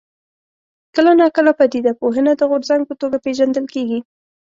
[0.95, 3.99] کله ناکله پدیده پوهنه د غورځنګ په توګه پېژندل کېږي.